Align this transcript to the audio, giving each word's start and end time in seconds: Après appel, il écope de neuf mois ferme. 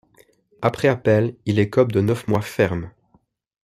Après 0.63 0.87
appel, 0.87 1.35
il 1.45 1.59
écope 1.59 1.91
de 1.91 2.01
neuf 2.01 2.27
mois 2.27 2.41
ferme. 2.41 2.89